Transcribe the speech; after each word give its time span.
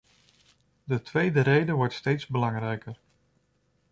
De 0.83 1.01
tweede 1.01 1.41
reden 1.41 1.75
wordt 1.75 1.93
steeds 1.93 2.27
belangrijker. 2.27 2.99